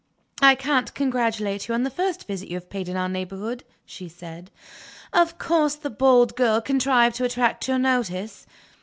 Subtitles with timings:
[0.41, 4.09] "I can't congratulate you on the first visit you have paid in our neighborhood," she
[4.09, 4.49] said.
[5.13, 8.47] "Of course that bold girl contrived to attract your notice?"